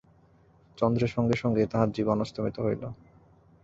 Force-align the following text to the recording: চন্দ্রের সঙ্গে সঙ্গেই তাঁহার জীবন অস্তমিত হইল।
চন্দ্রের 0.77 1.11
সঙ্গে 1.11 1.35
সঙ্গেই 1.35 1.69
তাঁহার 1.71 1.89
জীবন 1.91 2.17
অস্তমিত 2.21 2.55
হইল। 2.59 2.83